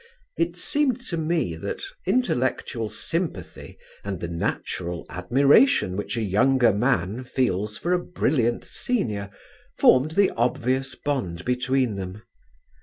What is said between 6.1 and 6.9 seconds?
a younger